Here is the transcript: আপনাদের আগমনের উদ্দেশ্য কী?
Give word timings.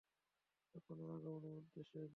আপনাদের 0.75 1.07
আগমনের 1.09 1.55
উদ্দেশ্য 1.57 1.93
কী? 1.95 2.09